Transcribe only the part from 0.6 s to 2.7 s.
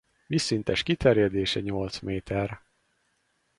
kiterjedése nyolc méter.